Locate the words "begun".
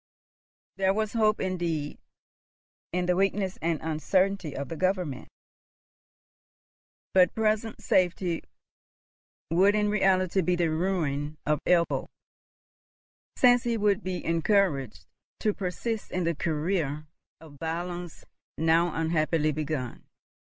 19.51-20.07